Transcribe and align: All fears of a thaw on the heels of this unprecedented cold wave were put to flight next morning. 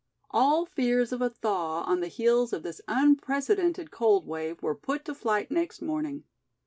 All 0.31 0.65
fears 0.65 1.11
of 1.11 1.21
a 1.21 1.29
thaw 1.29 1.83
on 1.83 1.99
the 1.99 2.07
heels 2.07 2.53
of 2.53 2.63
this 2.63 2.81
unprecedented 2.87 3.91
cold 3.91 4.25
wave 4.25 4.59
were 4.63 4.73
put 4.73 5.05
to 5.05 5.13
flight 5.13 5.51
next 5.51 5.79
morning. 5.79 6.23